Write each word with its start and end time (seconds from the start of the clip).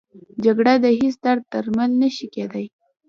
جګړه 0.45 0.73
د 0.83 0.85
هېڅ 0.99 1.15
درد 1.23 1.43
درمل 1.51 1.91
نه 2.01 2.09
شي 2.15 2.27
کېدی 2.33 2.65